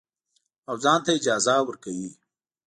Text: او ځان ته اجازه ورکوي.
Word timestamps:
او 0.69 0.75
ځان 0.83 0.99
ته 1.05 1.11
اجازه 1.19 1.53
ورکوي. 1.67 2.09